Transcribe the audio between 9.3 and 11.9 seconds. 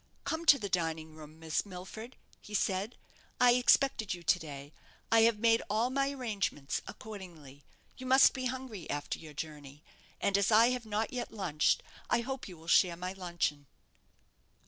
journey; and as I have not yet lunched,